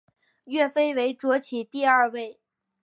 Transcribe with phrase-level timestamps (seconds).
[0.45, 2.39] 岳飞为左起第二位。